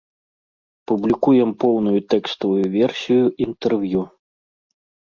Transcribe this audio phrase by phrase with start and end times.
[0.91, 4.01] Публікуем поўную тэкставую версію інтэрв'ю.